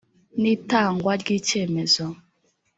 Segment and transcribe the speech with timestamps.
[0.41, 2.05] n itangwa ry icyemezo